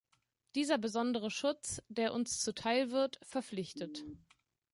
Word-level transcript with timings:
Dieser 0.55 0.79
besondere 0.79 1.29
Schutz, 1.29 1.79
der 1.87 2.11
uns 2.15 2.39
zuteil 2.39 2.89
wird, 2.89 3.19
verpflichtet. 3.21 4.03